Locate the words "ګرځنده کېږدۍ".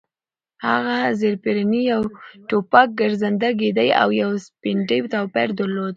3.01-3.89